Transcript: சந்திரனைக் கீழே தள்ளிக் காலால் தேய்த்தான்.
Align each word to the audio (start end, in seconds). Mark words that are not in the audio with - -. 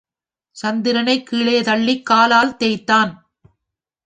சந்திரனைக் 0.55 1.25
கீழே 1.25 1.61
தள்ளிக் 1.61 2.05
காலால் 2.05 2.57
தேய்த்தான். 2.57 3.29